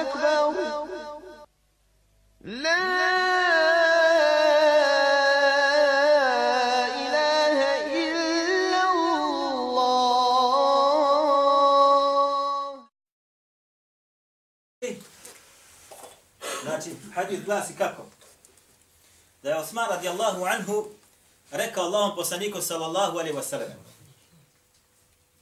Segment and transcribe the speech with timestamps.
[0.00, 0.54] أكبر
[2.40, 2.84] لا
[7.00, 7.58] إله
[7.96, 10.10] إلا الله
[17.16, 18.04] hadis glasi kako?
[19.42, 20.99] Da je Osman radijallahu anhu
[21.50, 23.70] rekao Allahom poslaniku sallallahu alaihi wa sallam,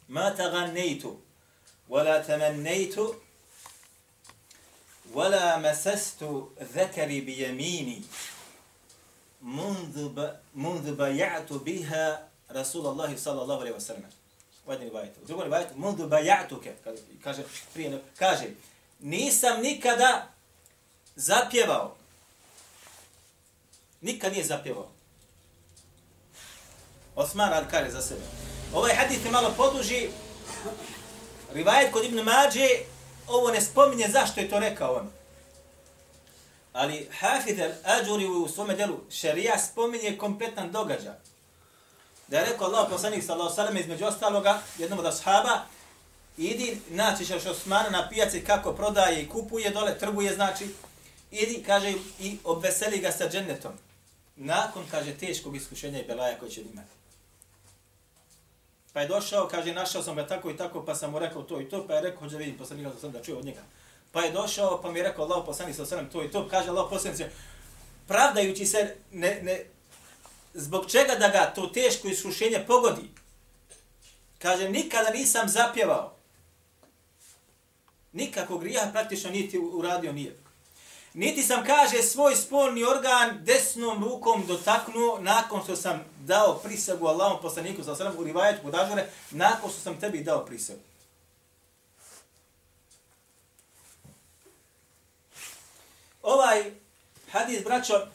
[0.09, 1.17] ma taganneitu,
[1.89, 3.15] wala tamanneitu,
[5.15, 8.03] wala masastu zekari bi jamini,
[10.55, 14.11] mundu bajatu biha Rasulallahi sallallahu alaihi wa sallam.
[14.67, 15.20] Ovaj U jednom rivajetu.
[15.23, 16.62] U drugom rivajetu, mundu bajatu
[17.25, 17.43] kaže,
[17.75, 18.47] prije, kaže,
[19.01, 20.29] nisam nikada
[21.17, 21.97] zapjevao,
[24.01, 24.91] nikad nije zapjevao,
[27.19, 28.21] Osman rad kaže za sebe
[28.75, 30.09] ovaj hadith je malo poduži
[31.53, 32.69] rivajet kod Ibn Mađe
[33.27, 35.11] ovo ne spominje zašto je to rekao on
[36.73, 41.15] Ali Hafid al-Ađuri u svome delu šarija spominje kompletan događaj.
[42.29, 45.61] Da je rekao Allah poslanik sallahu sallam između ostaloga jednom od ashaba
[46.37, 50.69] idi naći ćeš Osmana na pijaci kako prodaje i kupuje dole, trguje znači
[51.31, 53.73] idi, kaže, i obveseli ga sa džennetom.
[54.37, 56.98] Nakon, kaže, teškog iskušenja i belaja koji će imati.
[58.92, 61.61] Pa je došao, kaže, našao sam ga tako i tako, pa sam mu rekao to
[61.61, 63.61] i to, pa je rekao, hoće da vidim poslanika, sam da čuje od njega.
[64.12, 66.70] Pa je došao, pa mi je rekao Allah poslanik sa sam to i to, kaže
[66.70, 67.20] Allah poslanik
[68.08, 69.64] pravdajući se, ne, ne,
[70.55, 73.11] zbog čega da ga to teško iskušenje pogodi.
[74.39, 76.14] Kaže, nikada nisam zapjevao.
[78.12, 80.36] Nikakvog grija praktično niti uradio nije.
[81.14, 87.42] Niti sam, kaže, svoj spolni organ desnom rukom dotaknuo nakon što sam dao prisegu Allahom
[87.42, 88.75] poslaniku sa osrem u rivajetu kod
[89.31, 90.81] nakon što sam tebi dao prisegu.
[96.29, 96.73] ovaj
[97.33, 98.07] hadis, braćo,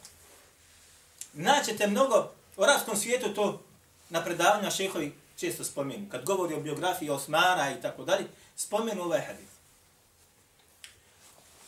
[1.33, 3.61] naćete mnogo, u arabskom svijetu to
[4.09, 6.09] na predavanju šehovi često spomenu.
[6.11, 8.25] Kad govori o biografiji Osmana i tako dalje,
[8.55, 9.52] spomenu ovaj hadis.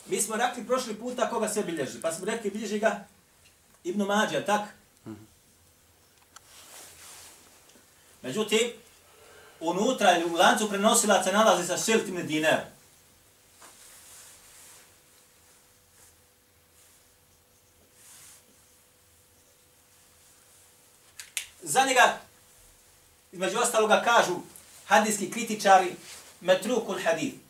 [0.06, 3.04] Mi smo rekli prošli puta koga se bilježi, pa smo rekli bilježi ga
[3.84, 4.68] Ibn Mađa, tak?
[8.22, 8.72] Međutim,
[9.60, 12.60] unutra ili u lancu prenosilaca nalazi sa Silt ibn Dinar.
[21.62, 22.18] Za njega,
[23.32, 24.34] između ostaloga, kažu
[24.86, 25.96] hadijski kritičari
[26.40, 27.45] metrukul hadid.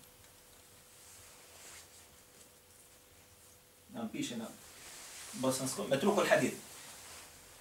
[3.96, 4.44] Nam piše na
[5.32, 6.52] bosanskom, metrukul hadid.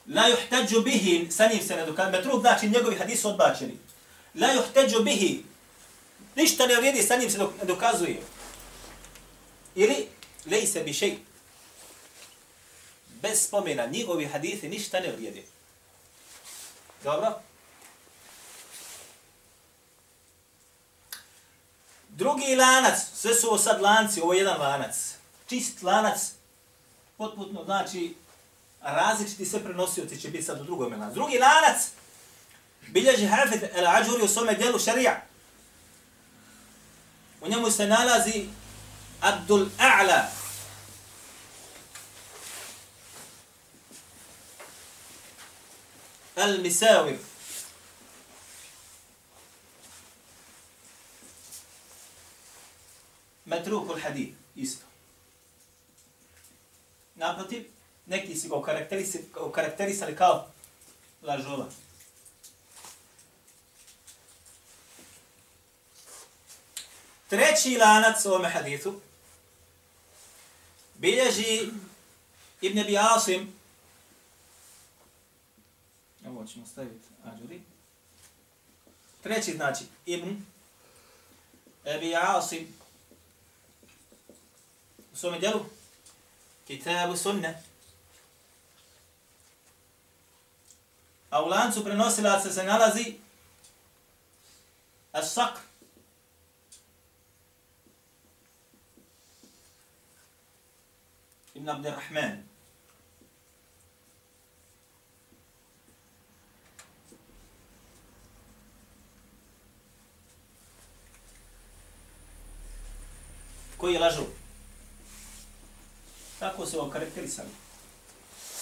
[0.07, 2.17] La yuhtađu bihi, sa njim se ne dokazuje.
[2.17, 3.77] Metruk znači njegovi hadisi su odbačeni.
[4.35, 5.43] La yuhtađu bihi,
[6.35, 8.21] ništa ne vrijedi, sa njim se dok- ne dokazuje.
[9.75, 10.07] Ili,
[10.45, 11.17] lejse bi šej.
[13.21, 15.45] Bez spomena, njegovi hadisi ništa ne vrijedi.
[17.03, 17.39] Dobro?
[22.09, 24.95] Drugi lanac, sve su ovo sad lanci, ovo je jedan lanac.
[25.49, 26.19] Čist lanac,
[27.17, 28.15] potputno znači
[28.81, 31.13] različiti sve prenosioci će biti sad u drugom lancu.
[31.13, 31.87] Drugi lanac,
[32.87, 35.21] bilježi Hafid el-Ađuri u svome dijelu šarija.
[37.41, 38.47] U njemu se nalazi
[39.21, 40.21] Abdul A'la,
[46.37, 47.17] المساور
[53.45, 54.94] متروك الحديث isto.
[57.15, 57.65] Naprotiv,
[58.05, 58.55] neki su ga
[59.35, 60.47] okarakterisali, kao
[61.21, 61.65] lažova.
[67.29, 69.01] Treći lanac u ovome hadithu
[70.95, 71.69] bilježi
[72.61, 73.55] Ibn Abi Asim
[76.27, 77.61] Ovo ćemo staviti Ađuri.
[79.23, 80.45] Treći znači Ibn
[81.95, 82.67] Abi Asim
[85.13, 85.65] u svome djelu
[86.65, 87.63] Kitabu Sunne.
[91.29, 93.17] A u lancu prenosilaca se nalazi
[95.13, 95.59] As-Sakr.
[101.53, 102.55] Ibn Abdirrahman.
[113.77, 114.44] koji lažu.
[116.39, 117.49] Tako se okarakterisali.
[117.49, 117.49] karakterisali.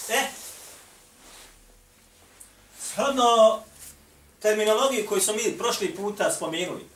[0.08, 0.44] E,
[2.94, 3.62] Shodno
[4.40, 6.88] terminologiju koju smo mi prošli puta spomenuli,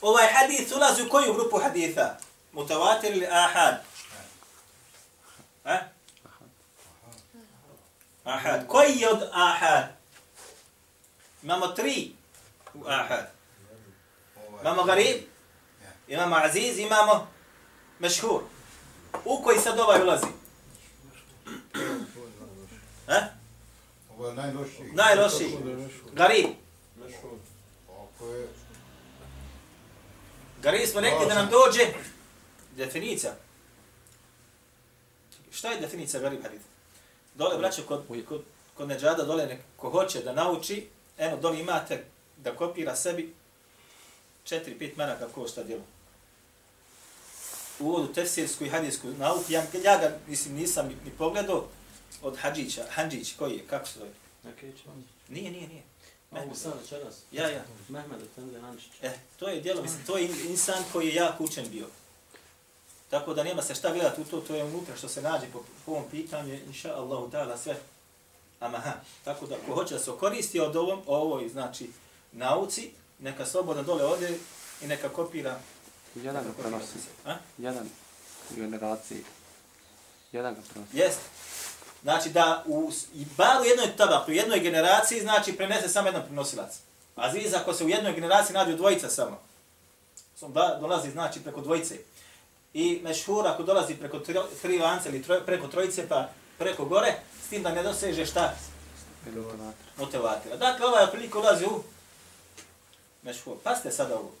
[0.00, 2.16] ovaj hadith ulazi u koju grupu haditha?
[2.52, 3.84] Mutavatir ili ahad?
[5.64, 5.78] Eh?
[8.24, 8.66] Ahad.
[8.66, 9.84] Koji je od ahad?
[11.42, 12.12] Imamo tri
[12.74, 13.30] u ahad.
[14.60, 15.16] Imamo garib,
[16.08, 17.28] imamo aziz, imamo
[17.98, 18.42] mešhur.
[19.24, 20.26] U koji sad ovaj ulazi?
[23.08, 23.20] A?
[24.10, 24.92] Ovo je najlošiji.
[24.92, 25.58] Najlošiji.
[26.12, 26.46] Garib.
[28.20, 28.48] Je...
[30.62, 31.86] Garib smo rekli da nam dođe
[32.76, 33.34] definicija.
[35.50, 36.64] Šta je definicija garib hadith?
[37.34, 38.42] Dole, braćo, kod, kod,
[38.74, 40.88] kod neđada, dole, nek, ko hoće da nauči,
[41.18, 42.04] eno, dole imate
[42.36, 43.34] da kopira sebi
[44.44, 45.82] 4-5 maraka košta djelo.
[47.80, 51.64] U uvodu tefsirsku i hadijsku nauku, ja, ja ga mislim, nisam ni, ni pogledao
[52.22, 54.10] od Hadžića, Hanđić, koji je, kako se zove?
[55.28, 55.82] Nije, nije, nije.
[56.30, 57.14] Ovo večeras.
[57.32, 57.64] Ja, ja.
[57.88, 58.92] Mehmed Efendi Ančić.
[59.02, 61.86] E, to je djelo, mislim, to je insan koji je jako učen bio.
[63.10, 65.62] Tako da nema se šta gledati u to, to je unutra što se nađe po,
[65.86, 67.76] po ovom pitanju, inša Allahu ta'ala sve.
[68.60, 68.92] Amaha.
[69.24, 71.90] Tako da ko hoće da se koristi od ovom, o ovoj, znači,
[72.32, 74.38] nauci, neka slobodno dole ode
[74.82, 75.60] i neka kopira.
[76.14, 76.98] Jedan ga prenosi.
[77.26, 77.34] A?
[77.58, 77.88] Jedan
[78.50, 79.24] u generaciji.
[80.32, 80.96] Jedan ga prenosi.
[80.96, 81.18] Jest.
[82.02, 82.90] Znači da u,
[83.36, 86.78] bar u jednoj tabaku, u jednoj generaciji, znači prenese samo jedan prenosilac.
[87.16, 89.40] Aziz ako se u jednoj generaciji nađe dvojica samo.
[90.36, 91.98] Som da, dolazi znači preko dvojice.
[92.74, 96.28] I mešhur ako dolazi preko tri, tri lance ili troj, preko trojice pa
[96.58, 97.14] preko gore,
[97.46, 98.54] s tim da ne doseže šta?
[99.26, 99.74] Motivator.
[99.96, 100.56] Motivatira.
[100.56, 101.82] Dakle, ovaj otprilike ulazi u
[103.22, 103.56] mešhur.
[103.64, 104.32] Pazite sada ovo.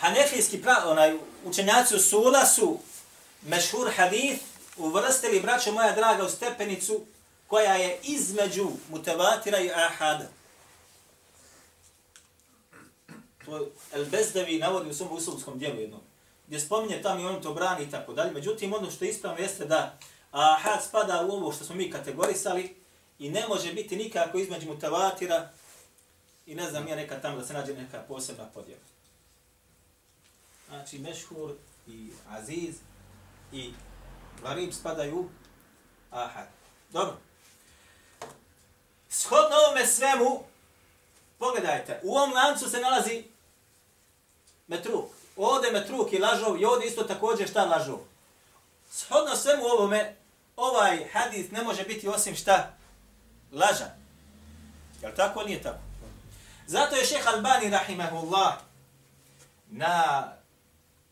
[0.00, 2.78] Hanefijski pra, onaj, učenjaci usula su
[3.42, 4.42] mešhur hadith
[4.76, 7.00] uvrstili, braćo moja draga, u stepenicu
[7.46, 10.28] koja je između mutavatira i ahada.
[13.44, 16.00] To El Bezdevi navodi u svom usulskom dijelu jednom,
[16.46, 18.30] gdje spominje tam i on to brani i tako dalje.
[18.30, 19.98] Međutim, ono što je ispravno jeste da
[20.30, 22.76] ahad spada u ovo što smo mi kategorisali
[23.18, 25.50] i ne može biti nikako između mutavatira
[26.46, 28.80] i ne znam ja neka tamo da se nađe neka posebna podjela.
[30.70, 31.54] Znači, mešhur
[31.86, 32.74] i aziz
[33.52, 33.72] i
[34.42, 35.28] garib spadaju
[36.10, 36.48] ahad.
[36.90, 37.16] Dobro.
[39.08, 40.42] Shodno ovome svemu,
[41.38, 43.24] pogledajte, u ovom lancu se nalazi
[44.66, 45.10] metruk.
[45.36, 47.98] Ovdje metruk i lažov i ovdje isto također šta lažov.
[48.90, 50.16] Shodno svemu ovome,
[50.56, 52.72] ovaj hadis ne može biti osim šta?
[53.52, 53.94] Laža.
[55.02, 55.42] Jel tako?
[55.42, 55.78] Nije tako.
[56.66, 58.54] Zato je šeha Albani, rahimahullah,
[59.68, 60.39] na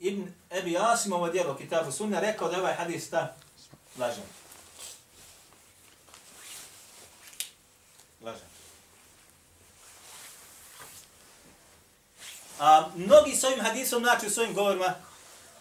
[0.00, 3.34] Ibn Ebi Asimovo djelo Kitabu Sunna rekao da je ovaj hadis ta
[3.98, 4.24] lažan.
[8.22, 8.48] Lažan.
[12.58, 14.94] A mnogi s ovim hadisom znači u svojim govorima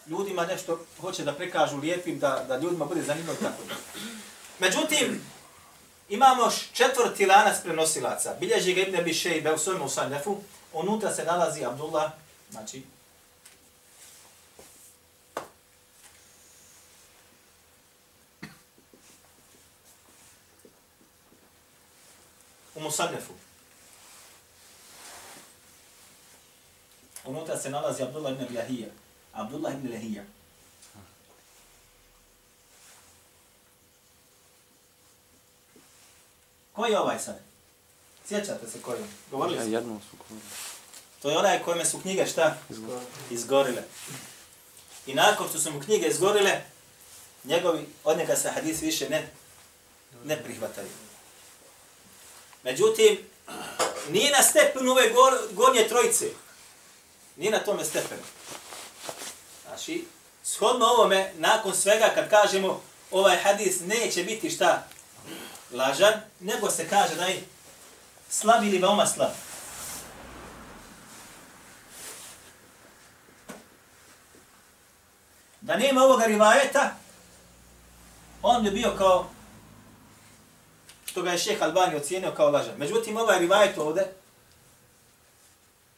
[0.08, 3.76] ljudima nešto hoće da prekažu lijepim, da, da ljudima bude zanimljivo i tako da.
[4.60, 5.22] Međutim,
[6.10, 8.36] imamo četvrti lanac prenosilaca.
[8.40, 10.38] Bilježi ga Ibn Ebi Šejbe u svojom usanjefu.
[10.74, 12.12] Unutra se nalazi Abdullah,
[12.52, 12.84] znači
[22.78, 23.34] u Musannefu.
[27.26, 28.88] Unutra se nalazi Abdullah ibn Lahija.
[29.34, 30.24] Abdullah ibn Lahija.
[36.74, 37.40] Koji je ovaj sad?
[38.28, 39.08] Sjećate se koji je?
[39.32, 40.50] Govorili Ja, jednom su govorili.
[41.22, 42.58] To je onaj kojime su knjige šta?
[43.30, 43.84] Izgorile.
[45.06, 46.62] I nakon što su mu knjige izgorile,
[47.44, 49.30] njegovi, od njega se hadis više ne,
[50.26, 51.07] ne prihvataju.
[52.68, 53.18] Međutim,
[54.10, 56.26] nije na stepenu ove gor, gornje trojice.
[57.36, 58.22] Nije na tome stepenu.
[59.68, 60.06] Znači,
[60.44, 62.82] shodno ovome, nakon svega, kad kažemo
[63.12, 64.88] ovaj hadis neće biti šta
[65.72, 67.44] lažan, nego se kaže da je
[68.30, 69.32] slab ili veoma slab.
[75.62, 76.96] Da nema ovoga rivajeta,
[78.42, 79.30] on bi bio kao
[81.18, 82.78] što ga je šeh Albani ocijenio kao lažan.
[82.78, 84.08] Međutim, ovaj rivajet ovde,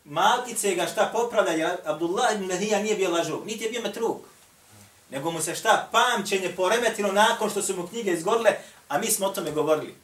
[0.05, 4.17] malkice ga šta popravlja, jer Abdullah ibn Lahija nije bio lažov, niti je bio metruk.
[5.09, 8.51] Nego mu se šta pamćenje poremetilo nakon što su mu knjige izgorile,
[8.87, 9.95] a mi smo o tome govorili.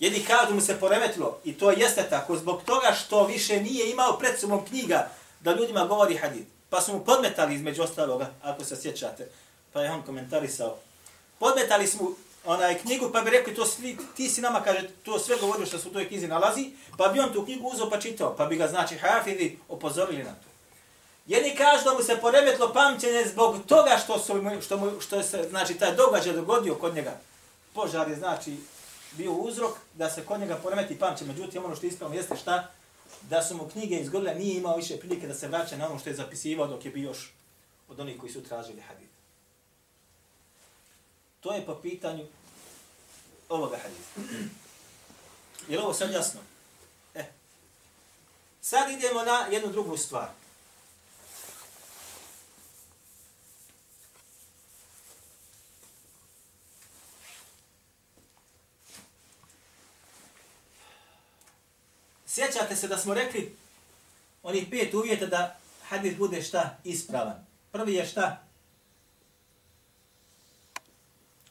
[0.00, 4.18] Jedni kažu mu se poremetilo, i to jeste tako, zbog toga što više nije imao
[4.18, 5.08] pred sobom knjiga
[5.40, 6.46] da ljudima govori hadid.
[6.70, 9.30] Pa su mu podmetali između ostaloga, ako se sjećate.
[9.72, 10.76] Pa je on komentarisao.
[11.38, 12.10] Podmetali smo
[12.46, 15.78] onaj knjigu, pa bi rekli to svi, ti si nama, kaže, to sve govorio što
[15.78, 18.56] se u toj knjizi nalazi, pa bi on tu knjigu uzeo pa čitao, pa bi
[18.56, 20.46] ga, znači, hafidi opozorili na to.
[21.26, 25.46] Jedni kažu da mu se poremetlo pamćenje zbog toga što, su, što, mu, što se,
[25.50, 27.18] znači, taj događaj dogodio kod njega.
[27.74, 28.56] Požar je, znači,
[29.12, 31.32] bio uzrok da se kod njega poremeti pamćenje.
[31.32, 32.70] Međutim, ono što je ispravno jeste šta?
[33.22, 36.10] Da su mu knjige izgodile, nije imao više prilike da se vraća na ono što
[36.10, 37.32] je zapisivao dok je bio još
[37.88, 39.05] od onih koji su tražili hadis.
[41.46, 42.26] To je po pitanju
[43.48, 44.34] ovoga hadisa.
[45.68, 46.40] Je li ovo sad jasno?
[47.14, 47.24] E.
[48.60, 50.28] Sad idemo na jednu drugu stvar.
[62.26, 63.56] Sjećate se da smo rekli
[64.42, 66.78] onih pet uvjeta da hadis bude šta?
[66.84, 67.46] Ispravan.
[67.72, 68.46] Prvi je šta?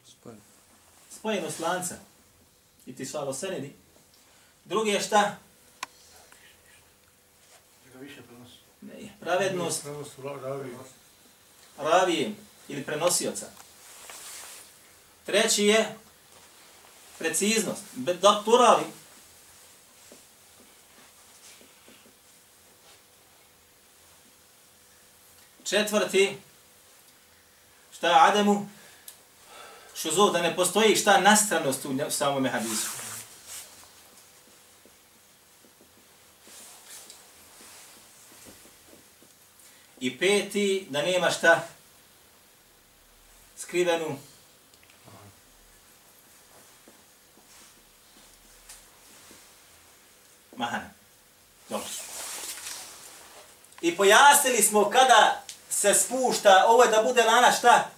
[0.05, 0.14] Spojen.
[1.11, 1.95] Spojenost lanca.
[2.85, 3.75] I ti svalo senedi.
[4.65, 5.37] Drugi je šta?
[8.81, 9.85] Ne, pravednost
[11.77, 12.31] ravije
[12.67, 13.45] ili prenosioca.
[15.25, 15.95] Treći je
[17.17, 17.81] preciznost.
[17.95, 18.83] Doktorali.
[25.63, 26.37] Četvrti,
[27.91, 28.69] šta je Ademu?
[29.95, 32.89] Šuzo, da ne postoji šta nastranost u samome hadisu.
[39.99, 41.67] I peti, da nema šta
[43.57, 44.17] skrivenu
[50.55, 50.89] mahana.
[51.69, 51.87] Dobro.
[53.81, 57.94] I pojasnili smo kada se spušta, ovo je da bude lana šta?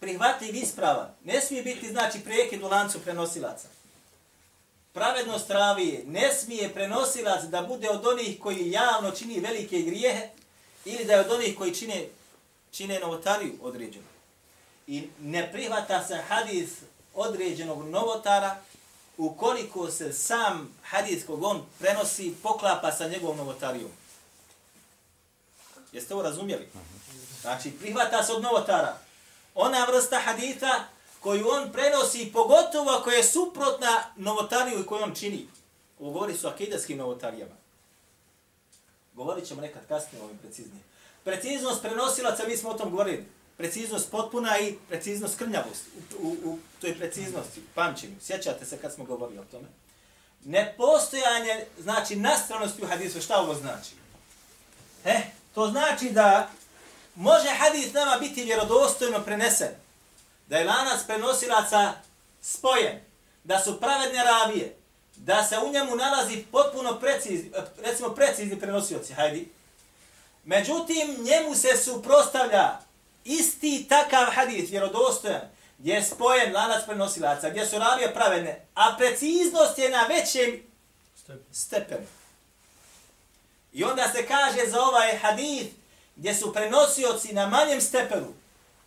[0.00, 1.14] Prihvatljiv ispravan.
[1.24, 3.68] Ne smije biti, znači, prekid u lancu prenosilaca.
[4.92, 6.04] Pravednost ravije.
[6.06, 10.28] Ne smije prenosilac da bude od onih koji javno čini velike grijehe
[10.84, 12.06] ili da je od onih koji čine,
[12.70, 14.06] čine novotariju određenu.
[14.86, 16.70] I ne prihvata se hadis
[17.14, 18.56] određenog novotara
[19.16, 23.90] ukoliko se sam hadis kog on prenosi poklapa sa njegovom novotarijom.
[25.92, 26.68] Jeste ovo razumjeli?
[27.40, 28.98] Znači, prihvata se od novotara.
[29.56, 30.84] Ona vrsta haditha
[31.20, 35.48] koju on prenosi, pogotovo ako je suprotna novotariju koju on čini.
[36.00, 37.54] Ovo govori su akidetskim novotarijama.
[39.14, 40.82] Govorit ćemo nekad kasnije ovim preciznije.
[41.24, 43.24] Preciznost prenosilaca, mi smo o tom govorili.
[43.56, 45.82] Preciznost potpuna i preciznost krnjavost.
[46.18, 48.14] U, u, u toj preciznosti, pamćenju.
[48.20, 49.68] Sjećate se kad smo govorili o tome.
[50.44, 53.90] Nepostojanje, znači nastranosti u hadisu, šta ovo znači?
[55.04, 55.20] He,
[55.54, 56.50] to znači da
[57.16, 59.68] može hadis nama biti vjerodostojno prenesen.
[60.46, 61.92] Da je lanac prenosilaca
[62.42, 63.00] spojen.
[63.44, 64.76] Da su pravedne ravije.
[65.16, 67.52] Da se u njemu nalazi potpuno precizni,
[67.84, 69.48] recimo precizni prenosioci, hajdi.
[70.44, 72.78] Međutim, njemu se suprostavlja
[73.24, 75.40] isti takav hadis, vjerodostojan,
[75.78, 80.62] gdje je spojen lanac prenosilaca, gdje su ravije pravedne, a preciznost je na većem
[81.52, 82.06] stepenu.
[83.72, 85.74] I onda se kaže za ovaj hadith
[86.16, 88.32] gdje su prenosioci na manjem stepenu,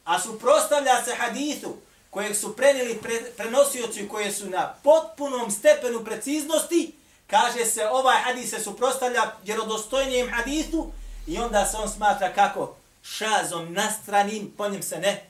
[0.06, 1.78] a suprostavlja se hadithu
[2.10, 6.96] kojeg su prenijeli pre, prenosioci koje su na potpunom stepenu preciznosti,
[7.28, 10.92] kaže se ovaj hadis se suprostavlja vjerodostojnijem hadithu
[11.28, 15.30] i onda se on smatra kako šazom nastranim, po njem se ne,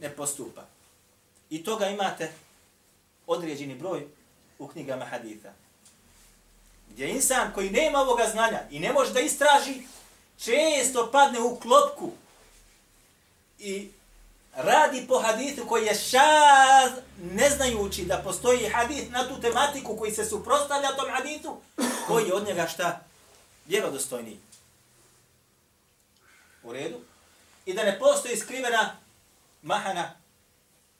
[0.00, 0.62] ne postupa.
[1.50, 2.32] I toga imate
[3.26, 4.06] određeni broj
[4.58, 5.48] u knjigama haditha.
[6.90, 9.82] Gdje insan koji nema ovoga znanja i ne može da istraži,
[10.38, 12.12] često padne u klopku
[13.58, 13.90] i
[14.56, 16.92] radi po hadithu koji je šaz,
[17.22, 21.60] ne znajući da postoji hadith na tu tematiku koji se suprostavlja tom hadithu,
[22.06, 23.00] koji je od njega šta?
[23.66, 24.38] Vjerodostojniji.
[26.62, 26.96] U redu?
[27.66, 28.96] I da ne postoji skrivena
[29.62, 30.10] mahana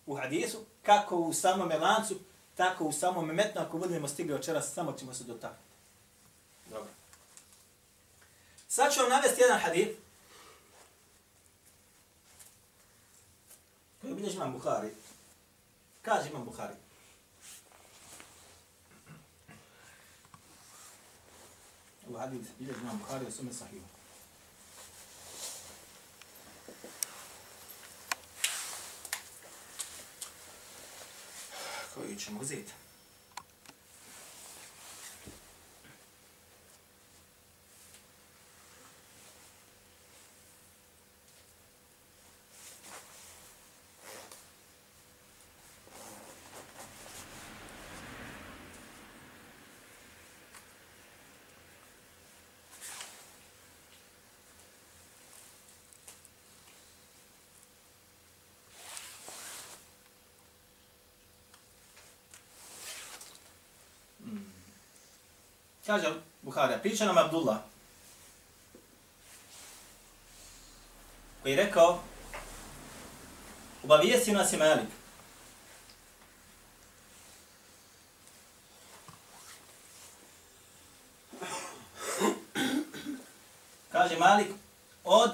[0.07, 2.15] u hadisu, kako u samom lancu,
[2.57, 5.68] tako u samom metnu, ako budemo stigli očeras, samo ćemo se dotaknuti.
[8.69, 9.99] Sad ću vam navesti jedan hadith,
[14.01, 14.91] koji bilježi imam Buhari.
[16.03, 16.75] Kaže imam Buhari.
[22.09, 23.87] Ovo hadith bilježi imam Buhari o sume sahihu.
[31.95, 32.73] Koji ćemo uzeti?
[65.89, 67.57] Kaže Buharija, priča nam Abdullah,
[71.43, 72.01] koji je rekao,
[73.85, 74.89] obavijesti nas je Malik.
[83.93, 84.49] Kaže Malik
[85.05, 85.33] od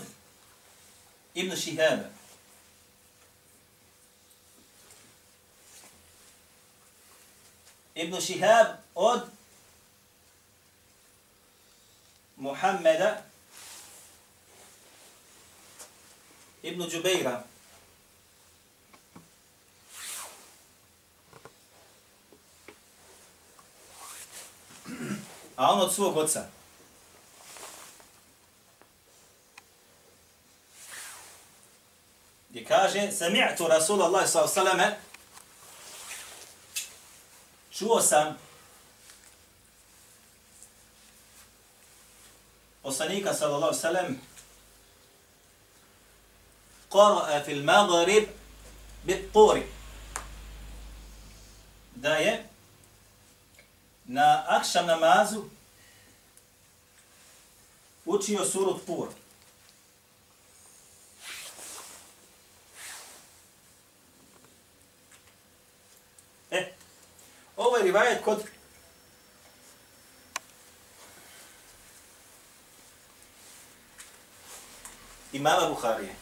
[1.35, 2.11] Ibn Šihebe.
[7.95, 9.23] Ibn Šihab od
[12.45, 13.23] Muhammeda
[16.63, 17.43] Ibn Džubeira.
[25.57, 26.47] A on od svog oca.
[32.49, 34.95] Gdje kaže, sami'tu Rasulallah s.a.v.
[37.71, 38.39] Čuo sam
[42.85, 44.21] poslanika sallallahu alejhi ve sellem
[46.91, 48.29] qara'a fil maghrib
[49.07, 49.67] bit turi
[51.97, 52.45] da je
[54.07, 55.45] na akšam namazu
[58.05, 59.09] učio suru Tur.
[66.51, 66.73] E,
[67.57, 68.45] ovo je rivajet kod
[75.35, 76.15] imama Buharije.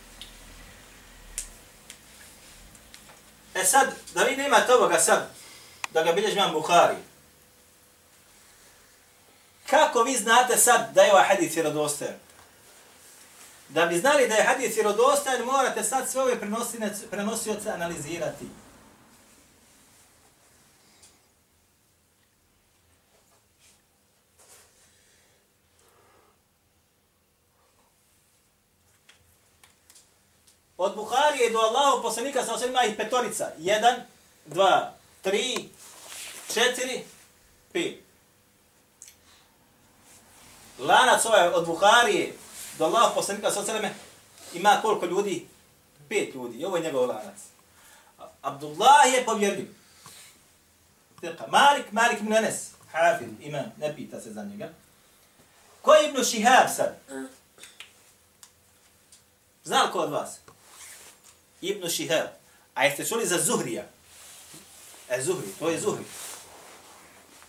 [3.54, 5.28] E sad, da vi nemate ovoga sad,
[5.90, 6.97] da ga bilježi imam Buhari,
[9.71, 12.15] kako vi znate sad da je ovaj hadith vjerodostojan?
[13.69, 16.41] Da bi znali da je hadith vjerodostojan, morate sad sve ove
[17.10, 18.61] prenosioce analizirati.
[30.82, 33.50] Od Buharije do Allahu poslanika sa osvrima i petorica.
[33.58, 33.95] Jedan,
[34.47, 34.92] dva,
[35.23, 35.68] tri,
[36.54, 37.04] četiri,
[37.73, 37.99] pet.
[40.78, 42.34] Lanac ovaj od Buharije
[42.78, 43.88] do Allahu poslanika sa osvrima
[44.54, 45.47] ima koliko ljudi?
[46.08, 46.58] Pet ljudi.
[46.58, 47.38] I ovo je njegov lanac.
[48.42, 49.75] Abdullah je povjerljiv.
[51.49, 54.68] Malik, Malik ibn Anas, hafid, imam, ne pita se za njega.
[55.82, 56.99] Ko je Ibn Šihab sad?
[59.64, 60.42] Zna ko od vas?
[61.62, 62.26] Ibn Šihab.
[62.75, 63.84] A jeste čuli za Zuhrija?
[65.08, 66.04] E, Zuhri, to je Zuhri.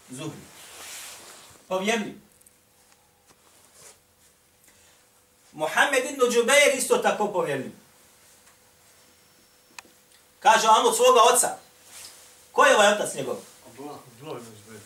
[0.09, 0.41] Zuhri.
[1.67, 2.15] Povjerljiv.
[5.51, 7.71] Muhammed ibn Džubeir isto tako povjerljiv.
[10.39, 11.57] Kaže on od svoga oca.
[12.51, 13.37] Ko je ovaj otac njegov?
[13.67, 14.79] Abdullah, ibn.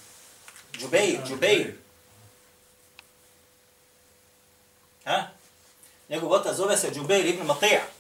[0.77, 1.73] Džubeir, Džubeir.
[5.05, 5.27] Ha?
[6.09, 7.96] Njegov otac zove se Džubeir ibn Matija.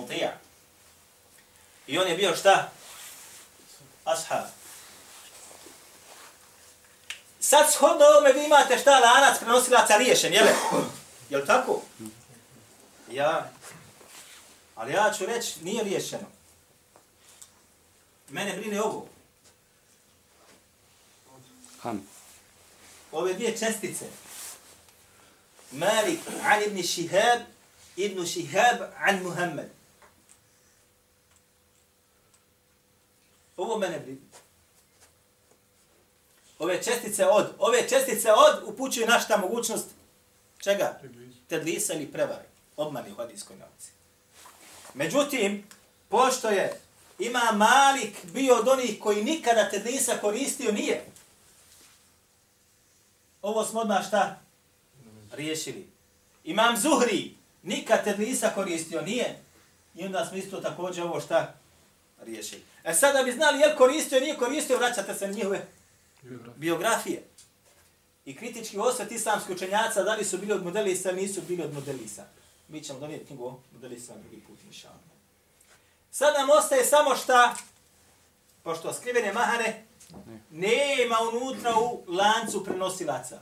[0.00, 0.38] Matija.
[1.86, 2.70] I on je bio šta?
[4.04, 4.44] Ashab.
[7.40, 10.46] Sad shodno ovome vi imate šta lanac prenosilaca riješen, jel?
[11.30, 11.82] Jel tako?
[13.10, 13.50] Ja.
[14.74, 16.26] Ali ja ću reći, nije riješeno.
[18.28, 19.06] Mene brine ovo.
[21.80, 22.02] Han.
[23.12, 24.04] Ove dvije čestice.
[25.70, 27.40] Malik an ibn Shihab,
[27.96, 29.77] ibn Shihab an Muhammed.
[33.58, 34.20] Ovo mene brine.
[36.58, 39.86] Ove čestice od, ove čestice od upućuju na šta mogućnost
[40.58, 41.00] čega?
[41.48, 42.48] Tedlisa ili prevari.
[42.76, 43.90] Obmani u hadijskoj nauci.
[44.94, 45.64] Međutim,
[46.08, 46.80] pošto je
[47.18, 51.04] ima Malik bio od onih koji nikada tedlisa koristio, nije.
[53.42, 54.40] Ovo smo odmah šta?
[55.32, 55.88] Riješili.
[56.44, 59.42] Imam Zuhri, nikad tedlisa koristio, nije.
[59.94, 61.57] I onda smo isto također ovo šta?
[62.20, 62.62] Riješili.
[62.84, 65.66] E sad da bi znali je li koristio, nije koristio, vraćate se na njihove
[66.56, 67.22] biografije.
[68.24, 71.74] I kritički osvet islamskih učenjaca, da li su bili od modelisa ili nisu bili od
[71.74, 72.24] modelisa.
[72.68, 75.00] Mi ćemo donijeti knjigu o modelisa na drugi put, inša Allah.
[76.10, 77.54] Sad nam ostaje samo šta,
[78.62, 79.84] pošto skrivene mahane,
[80.50, 83.38] nema unutra u lancu prenosilaca.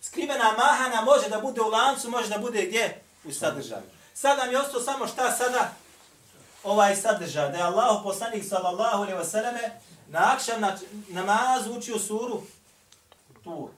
[0.00, 3.02] Skrivena mahana može da bude u lancu, može da bude gdje?
[3.24, 3.82] U sadržaju.
[4.14, 5.74] Sad nam je ostao samo šta sada?
[6.64, 7.50] Ovaj sadržaj.
[7.50, 9.70] Da je Allah poslanik sallallahu alaihi wasallame
[10.08, 12.42] na akšan na, namaz učio suru
[13.44, 13.70] Tur.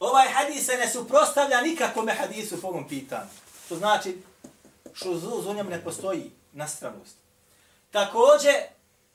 [0.00, 3.30] Ovaj hadis se ne suprostavlja nikakvome hadisu po ovom pitanju.
[3.68, 4.22] To znači,
[4.94, 6.30] šuzuz u njemu ne postoji.
[6.52, 7.16] nastranost.
[7.90, 8.54] Također,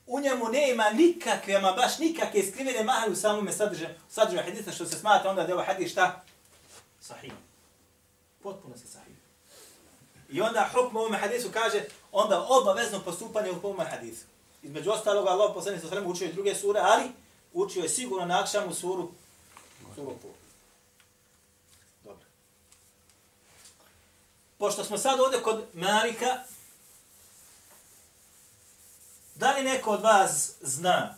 [0.08, 4.86] u njemu nema nikakve, ama baš nikakve skrivene mahane u samome sadržaju, sadržaju hadisa, što
[4.86, 6.24] se smatra onda da je ovaj hadis šta?
[7.02, 7.34] Sahih.
[8.44, 9.05] Potpuno se sahih.
[10.30, 14.26] I onda hukm ovome hadisu kaže onda obavezno postupanje u ovome hadisu.
[14.64, 17.04] Između ostalog, Allah poslanih sa sveme učio i druge sure, ali
[17.54, 19.12] učio je sigurno na akšamu suru,
[19.96, 20.32] suru pur.
[22.04, 22.26] Dobro.
[24.58, 26.44] Pošto smo sad ovdje kod Malika,
[29.36, 31.16] da li neko od vas zna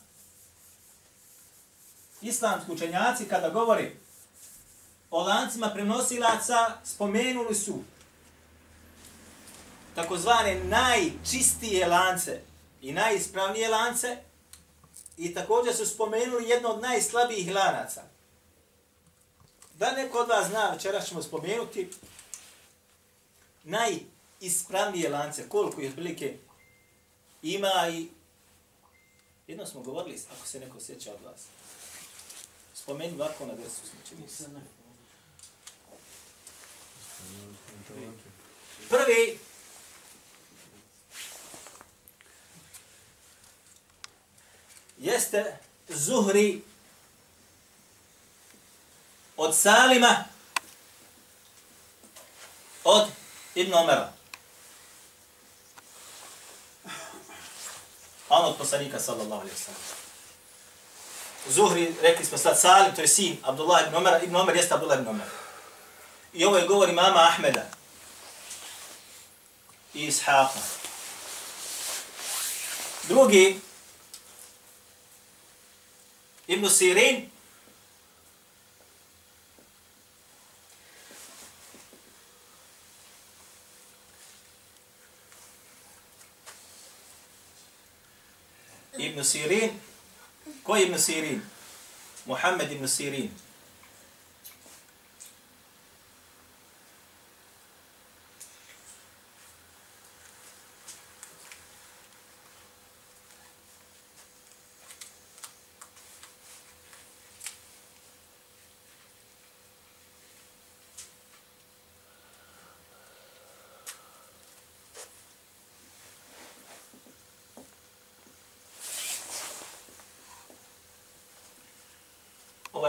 [2.22, 3.96] islamski učenjaci kada govori
[5.12, 7.84] o lancima prenosilaca spomenuli su
[9.98, 12.42] takozvane najčistije lance
[12.82, 14.18] i najispravnije lance
[15.18, 18.04] i također su spomenuli jedno od najslabijih lanaca.
[19.74, 21.90] Da neko od vas zna, večeras ćemo spomenuti
[23.64, 26.38] najispravnije lance, koliko ih otprilike
[27.42, 28.08] ima i
[29.48, 31.42] jedno smo govorili, ako se neko sjeća od vas.
[32.74, 34.16] Spomeni ovako na desu smo će
[38.90, 39.47] Prvi
[44.98, 45.58] jeste
[45.90, 46.62] Zuhri
[49.38, 50.24] od Salima
[52.84, 53.08] od
[53.56, 54.14] Ibn Omera.
[58.30, 59.82] On od poslanika sallallahu alaihi sallam.
[61.50, 65.00] Zuhri, rekli smo sad Salim, to je sin Abdullah ibn Omer, ibn Omer jeste Abdullah
[65.00, 65.28] ibn Omer.
[66.34, 67.66] I ovo je govori imama Ahmeda
[69.94, 70.60] i Ishaqa.
[73.08, 73.60] Drugi,
[76.48, 77.28] Ibn Sirin,
[88.98, 89.72] Ibn Sirin,
[90.64, 91.42] ko je Ibn Sirin?
[92.26, 92.88] Muhammed Ibn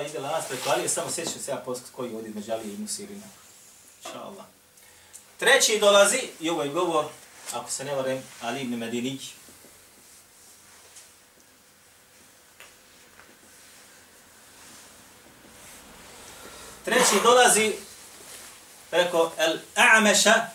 [0.09, 3.27] ide lanac preko Alije, samo sjećam se ja post koji ovdje među Alije i Musirina.
[4.05, 4.45] Inša Allah.
[5.39, 7.05] Treći dolazi, i ovo je govor,
[7.53, 9.23] ako se ne varem, Ali ibn Medinić.
[16.85, 17.73] Treći dolazi
[18.91, 20.47] preko El A'meša,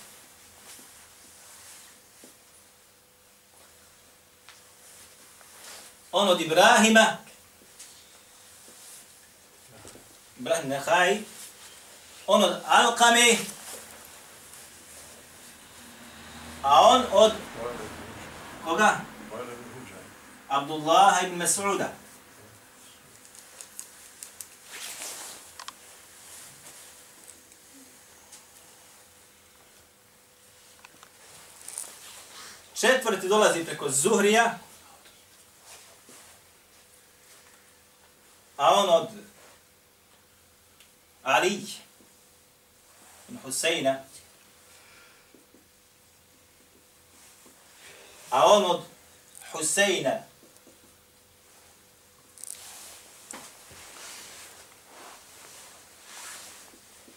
[6.11, 7.17] on od Ibrahima,
[10.43, 11.23] Ibrahim Nehaj,
[12.27, 13.37] on od Alkame,
[16.63, 17.33] a on od
[18.63, 18.99] koga?
[20.49, 21.87] Abdullah ibn Mas'uda.
[32.75, 34.59] Četvrti dolazi preko Zuhrija,
[38.57, 39.32] a on od
[41.23, 41.63] Ali
[43.29, 44.03] ibn Husayna,
[48.31, 48.85] a on od
[49.51, 50.23] Husayna,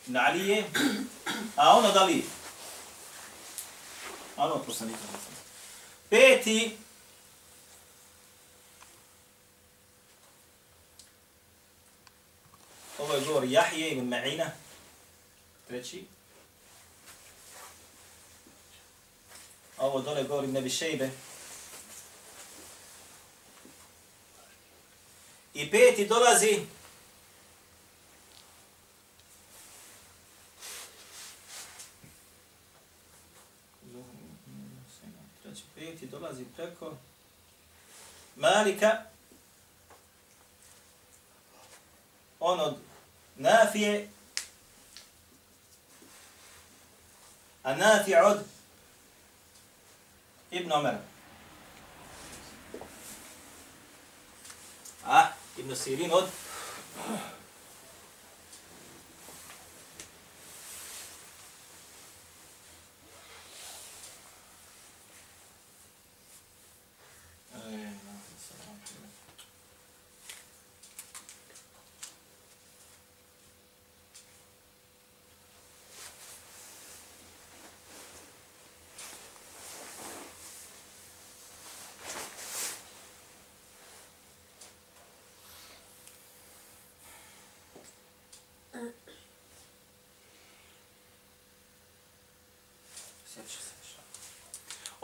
[0.07, 0.64] ibn Alije,
[1.57, 2.25] a on od Ali.
[4.37, 4.99] A on od poslanika.
[6.11, 6.79] Peti,
[13.16, 14.50] je govor Jahije ibn Ma'ina.
[15.68, 16.05] Treći.
[19.79, 21.11] Ovo dole govori Nebi Šejbe.
[25.55, 26.61] I peti dolazi
[35.42, 36.96] Treći peti dolazi preko
[38.37, 39.02] Malika
[42.40, 42.76] on od
[43.37, 44.09] Nafije,
[47.62, 48.44] a Nafi od
[50.51, 50.94] Ibn Omer.
[55.05, 56.29] A, Ibn Sirin od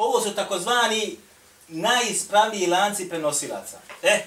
[0.02, 1.16] Ovo su takozvani
[1.68, 3.78] najispravniji lanci prenosilaca.
[4.02, 4.24] E,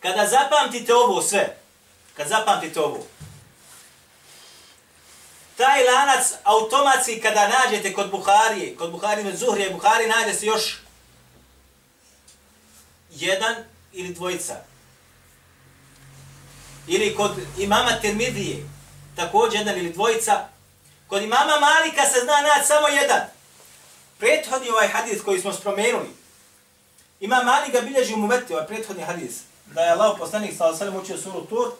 [0.00, 1.56] kada zapamtite ovo sve,
[2.16, 3.06] kad zapamtite ovo,
[5.56, 10.78] taj lanac automatski kada nađete kod Buharije, kod Buharije, Zuhrije, Buhari nađe se još
[13.10, 13.54] jedan
[13.92, 14.56] ili dvojica.
[16.86, 18.68] Ili kod imama Termidije,
[19.16, 20.48] također jedan ili dvojica.
[21.10, 23.20] Kod imama Malika se zna naći samo jedan.
[24.18, 26.10] Prethodni ovaj hadis koji smo spomenuli.
[27.20, 29.40] Ima Malik ga bilježi u muveti, ovaj prethodni hadis.
[29.66, 31.72] Da je Allah poslanik sa osalem učio suru Tur.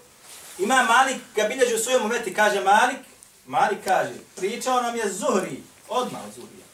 [0.59, 2.99] Ima Malik ga bilježi u svojom muveti, kaže Malik.
[3.47, 6.66] Malik kaže, pričao nam je Zuhri, odmah od Zuhrija.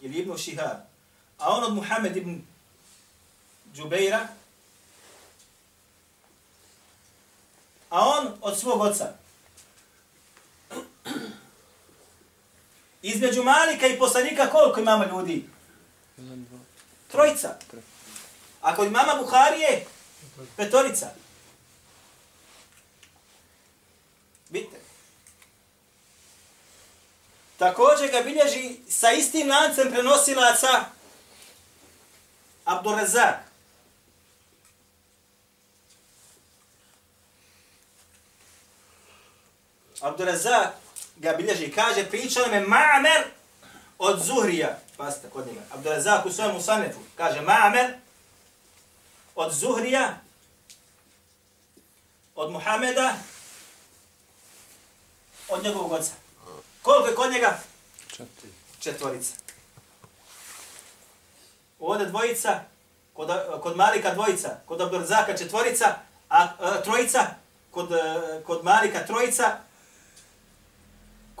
[0.00, 0.78] Ili Ibnu Šihab.
[1.38, 2.42] A on od Muhammed ibn
[3.74, 4.28] Džubeira,
[7.90, 9.19] a on od svog oca.
[13.02, 15.48] Između Malika i poslanika koliko imamo ljudi?
[17.10, 17.58] Trojica.
[18.60, 19.86] A kod mama Buharije,
[20.56, 21.06] petorica.
[24.50, 24.76] Vidite.
[27.58, 30.84] Također ga bilježi sa istim lancem prenosilaca
[32.64, 33.36] Abdurrazak.
[40.00, 40.79] Abdurazak
[41.20, 43.22] ga bilježi kaže, pričao nam je Ma'mer
[43.98, 44.78] od Zuhrija.
[44.96, 45.60] Pasta kod njega.
[45.70, 47.92] Abdurazak u svojom usanefu kaže Ma'mer
[49.34, 50.18] od Zuhrija,
[52.34, 53.14] od Muhameda,
[55.48, 56.12] od njegovog oca.
[56.82, 57.58] Koliko je kod njega?
[58.08, 58.50] četiri.
[58.80, 59.34] Četvorica.
[61.78, 62.60] Ovdje dvojica,
[63.12, 63.30] kod,
[63.62, 65.94] kod Malika dvojica, kod Abdurazaka četvorica,
[66.28, 67.26] a, a trojica,
[67.70, 69.58] kod, e, kod Malika trojica,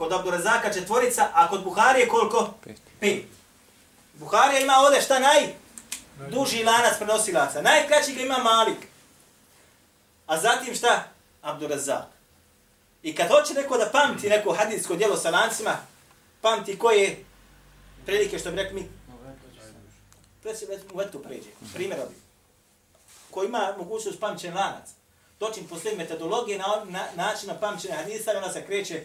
[0.00, 2.54] kod Abdurazaka četvorica, a kod Buharije koliko?
[2.64, 2.76] Pet.
[3.00, 3.24] Pet.
[4.14, 5.54] Buharija ima ovdje šta naj?
[6.30, 7.62] Duži lanac prenosilaca.
[7.62, 8.78] Najkraći ga ima Malik.
[10.26, 11.04] A zatim šta?
[11.42, 12.06] Abdurazak.
[13.02, 15.76] I kad hoće neko da pamti neko hadijsko djelo sa lancima,
[16.40, 17.24] pamti koje
[18.06, 18.88] prilike što bi rekli mi,
[20.42, 21.50] Preci već mu vetu pređe.
[21.74, 22.14] Primjer obi.
[23.30, 24.88] Ko ima mogućnost pamćen lanac.
[25.40, 29.04] Dočim postoji metodologije na, na načina pamćenja hadisa, ona se kreće,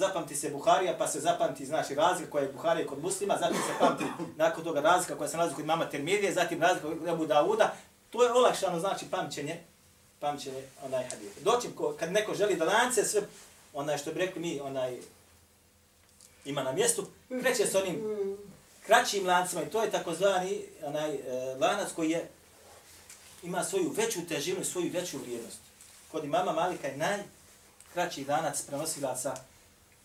[0.00, 3.72] zapamti se Buharija, pa se zapamti znači razlika koja je Buharija kod muslima, zatim se
[3.78, 4.04] pamti
[4.36, 7.74] nakon toga razlika koja se nalazi kod mama Termidije, zatim razlika kod Ebu Dauda.
[8.10, 9.60] To je olakšano znači pamćenje,
[10.20, 11.40] pamćenje onaj hadisa.
[11.40, 13.22] Dočim ko, kad neko želi da lance sve,
[13.74, 14.98] onaj što bi rekli mi, onaj
[16.44, 17.06] ima na mjestu,
[17.42, 18.00] kreće s onim
[18.86, 21.20] kraćim lancima i to je takozvani onaj e,
[21.60, 22.28] lanac koji je
[23.42, 25.58] ima svoju veću težinu i svoju veću vrijednost.
[26.12, 29.49] Kod imama Malika je najkraći lanac prenosilaca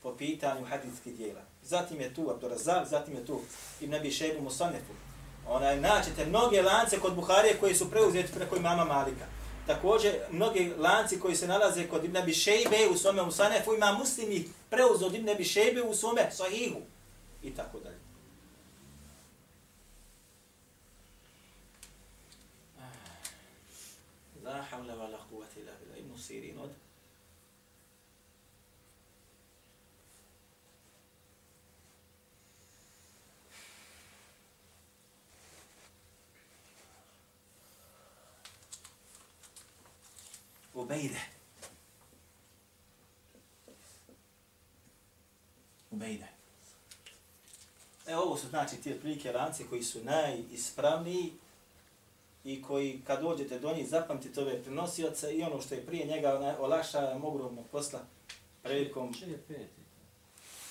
[0.06, 1.42] po pitanju hadijskih dijela.
[1.64, 3.42] Zatim je tu Abdurazak, zatim je tu
[3.82, 4.94] Ibn Abi Šejbu Musanefu.
[5.48, 9.26] Onaj, naćete mnoge lance kod Buharije koji su preuzeti preko imama Malika.
[9.68, 14.50] Također, mnogi lanci koji se nalaze kod Ibn Abi Šejbe u svome Musanefu, ima muslimi
[14.70, 16.82] preuz od Ibn Abi Šejbe u svome Sahihu.
[17.44, 18.00] I tako dalje.
[24.44, 26.00] La havla wa la kuvata illa billah.
[26.00, 26.70] Ibn Sirin od
[40.76, 41.20] Ubejde.
[45.92, 46.28] Ubejde.
[48.08, 51.34] E, ovo su znači ti otprilike lanci koji su najispravniji
[52.44, 56.36] i koji kad dođete do njih zapamtite ove prenosioce i ono što je prije njega
[56.36, 58.00] onaj, olakša ogromno posla
[58.64, 59.82] prilikom Čini je peti.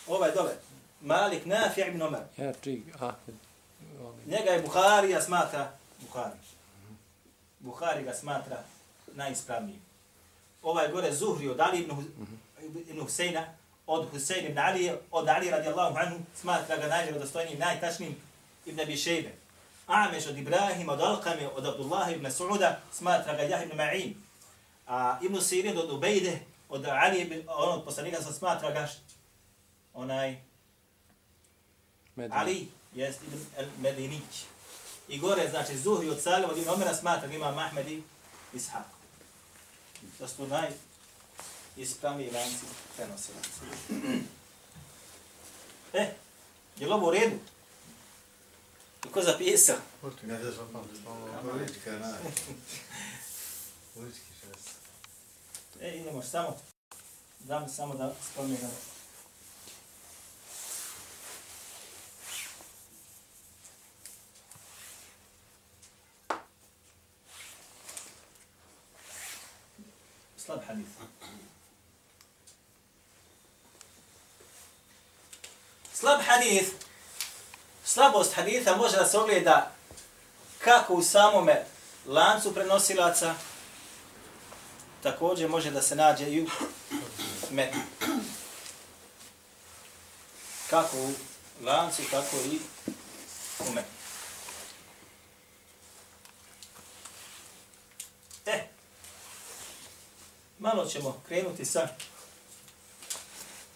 [0.08, 0.54] ovaj dole
[1.00, 2.52] Malik Nafi ibn Umar Ja,
[2.94, 3.36] Ahmed.
[4.02, 4.22] Oni.
[4.26, 6.36] njega je Buharija smatra Buhari
[7.58, 8.62] Buhari ga smatra
[9.14, 9.80] najispravnijim
[10.64, 11.92] ovaj gore Zuhri od Ali ibn,
[12.88, 13.46] ibn Huseina
[13.86, 18.16] od Husein ibn Ali od Ali radijallahu anhu smatra ga najvjerodostojnijim najtačnijim
[18.66, 19.44] ibn Abi Šejbe
[19.86, 24.14] Ameš od Ibrahima, od Alkame, od Abdullah ibn Su'uda, smatra ga Jah ibn Ma'in.
[24.86, 28.88] A Ibn Sirin od Ubejde, od Ali ibn, on od poslanika sam smatra ga
[29.94, 30.36] onaj
[32.16, 32.40] Medina.
[32.40, 34.44] Ali, jest ibn al-Medinić.
[35.08, 38.02] I gore, znači, Zuhri od Salim, od Ibn Omera smatra ga ima Mahmed i
[38.54, 38.93] Ishaq.
[40.18, 40.70] To su naj
[41.76, 43.48] ispravniji lanci prenosilaca.
[45.92, 46.14] e,
[46.76, 47.36] je li ovo u redu?
[49.06, 49.76] I ko zapisao?
[50.22, 50.80] Ne da sam pa
[51.50, 52.14] politička, na.
[53.94, 54.68] Politički šest.
[55.80, 56.56] E, idemo samo,
[57.40, 58.70] dam samo da spomenem
[70.54, 70.86] Slab hadis.
[75.94, 76.70] Slab hadis,
[77.84, 79.72] slabost haditha može da se ogleda
[80.58, 81.64] kako u samome
[82.06, 83.34] lancu prenosilaca,
[85.02, 86.46] također može da se nađe i u
[87.50, 87.80] metnu.
[90.70, 91.12] Kako u
[91.64, 92.58] lancu, tako i
[93.60, 93.94] u metnu.
[98.46, 98.68] E,
[100.64, 101.88] malo ćemo krenuti sa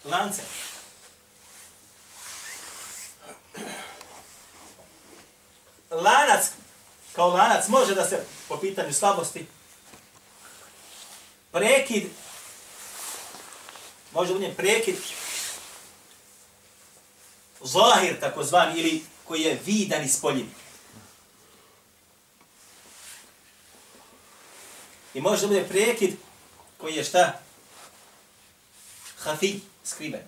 [0.03, 0.45] lancem.
[5.89, 6.45] Lanac,
[7.15, 9.45] kao lanac, može da se, po pitanju slabosti,
[11.51, 12.09] prekid,
[14.13, 14.95] može u njem prekid,
[17.61, 20.49] zahir takozvan ili koji je vidan i.
[25.13, 26.28] I može da bude prekid
[26.79, 27.39] koji je šta?
[29.17, 30.27] Hafi, skriven.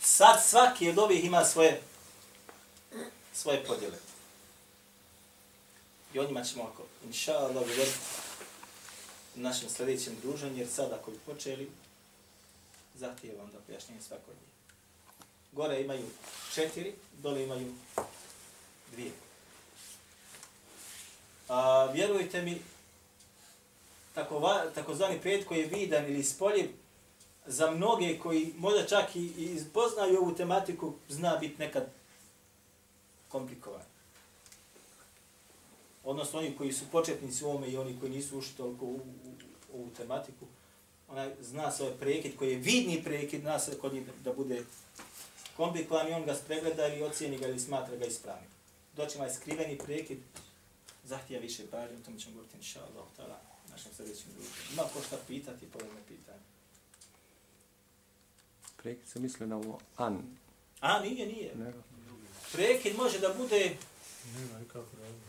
[0.00, 1.82] Sad svaki od ovih ima svoje
[3.34, 3.98] svoje podjele.
[6.14, 7.98] I o njima ćemo ako, inša Allah, govoriti
[9.36, 11.70] u našem sljedećem druženju, jer sad ako bi počeli,
[12.94, 14.52] zahtijevam da pojašnjenje svako od njih.
[15.52, 16.06] Gore imaju
[16.54, 17.74] četiri, dole imaju
[18.92, 19.12] dvije.
[21.52, 22.62] A, vjerujte mi,
[24.14, 26.70] tako, takozvani pet koji je vidan ili spoljiv,
[27.46, 31.86] za mnoge koji možda čak i, i poznaju ovu tematiku, zna biti nekad
[33.28, 33.82] komplikovan.
[36.04, 39.00] Odnosno oni koji su početnici u ovome i oni koji nisu ušli toliko u, u,
[39.72, 40.46] u ovu tematiku,
[41.08, 44.64] onaj zna se ovaj prekid koji je vidni prekid, zna se kod njih da bude
[45.56, 48.50] komplikovan i on ga spregleda i ocijeni ga ili smatra ga ispravnim.
[48.96, 50.18] Doći ovaj skriveni prekid,
[51.04, 53.38] zahtija više pažnje, o tome ćemo govoriti inša Allah, tala,
[53.70, 54.54] našem sljedećem društvu.
[54.72, 56.38] Ima ko šta pitati po ovome pitanju.
[58.76, 60.22] Prekid se misli na ovo an.
[60.80, 61.54] A, nije, nije.
[61.54, 61.72] Ne,
[62.52, 63.76] Prekid može da bude
[64.36, 65.24] Nema nikako razloga.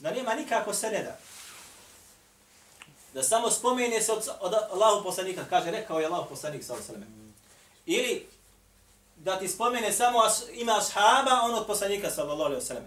[0.00, 1.18] da nema nikako se ne da.
[3.14, 7.06] Da samo spomene se od, od Allahu poslanika, kaže, rekao je Allahu poslanik sa osaleme.
[7.86, 8.26] Ili
[9.16, 12.86] da ti spomene samo as, ima ashaba onog poslanika sallallahu alaihi wasallam.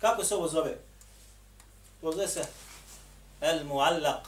[0.00, 0.78] Kako se ovo zove?
[2.00, 2.44] To zove se
[3.40, 4.20] El Muallaq.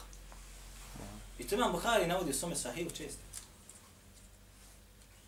[1.39, 3.21] I to imam Bukhari navodi u svome sahihu često.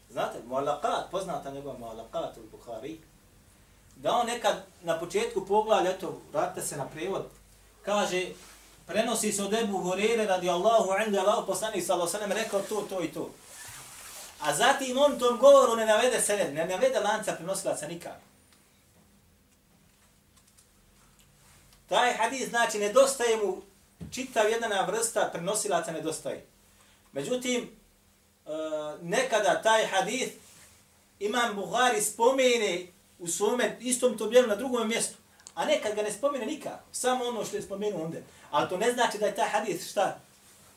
[0.09, 2.99] Znate, Muallaqat, poznata njegova Muallaqat u Bukhari,
[3.95, 7.25] da on nekad na početku poglavlja, eto, vratite se na prevod,
[7.85, 8.27] kaže,
[8.87, 13.03] prenosi se od Ebu Hurere radi Allahu inda Allah poslani sallallahu sallam rekao to, to
[13.03, 13.29] i to.
[14.41, 18.32] A zatim on tom govoru ne navede sened, ne navede lanca prenosilaca nikako.
[21.89, 23.61] Taj hadis znači nedostaje mu
[24.11, 26.45] čitav jedna vrsta prenosilaca nedostaje.
[27.11, 28.49] Međutim, e,
[29.01, 30.29] nekada taj hadis
[31.19, 32.87] Imam Buhari spomene
[33.19, 35.15] u svome istom tom dijelu na drugom mjestu,
[35.55, 38.17] a nekad ga ne spomene nikako, samo ono što je spomenuo onda.
[38.51, 40.19] Ali to ne znači da je taj hadis šta?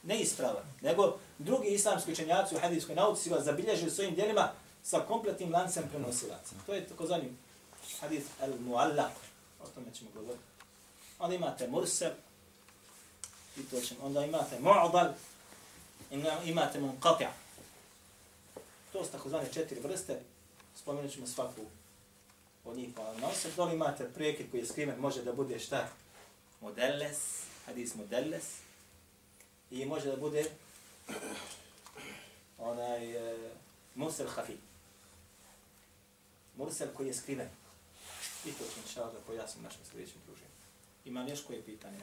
[0.03, 4.53] Neispravan, nego drugi islamski učenjaci u hadijskoj nauci ga zabilježili svojim dijelima
[4.83, 6.55] sa kompletnim lancem prenosilaca.
[6.67, 7.33] To je takozvani
[8.01, 9.11] hadis al-muallaq,
[9.65, 10.56] o tome ćemo govoriti.
[11.19, 12.13] Onda imate mursel,
[13.57, 14.01] i to ćemo.
[14.03, 15.13] Onda imate mu'dal,
[16.45, 17.29] imate munqati'.
[18.93, 20.21] To su takozvane četiri vrste,
[20.77, 21.61] spomenut ćemo svaku
[22.65, 23.51] od njih pa na osam.
[23.57, 25.89] Dole imate prekid koji je skriven, može da bude šta?
[26.61, 27.19] Modelles,
[27.67, 28.45] hadis modelles,
[29.71, 30.51] i može da bude
[32.59, 33.51] onaj e,
[33.95, 34.57] mursel hafi.
[36.57, 37.49] Mursel koji je skriven.
[38.45, 40.46] I to ćemo inša da pojasnim našem sljedećem druženju.
[41.07, 41.99] Ima nješko je pitanje.